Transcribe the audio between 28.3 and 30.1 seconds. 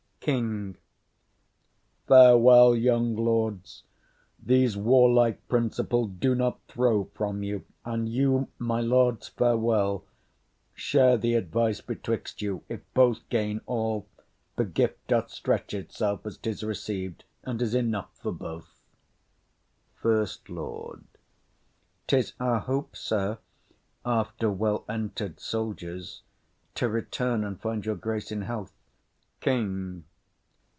in health. KING.